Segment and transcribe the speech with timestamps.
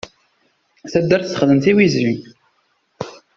[0.91, 2.11] Taddart texdem tiwizi.